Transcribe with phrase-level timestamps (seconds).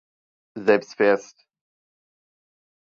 [0.65, 1.37] Selbstverst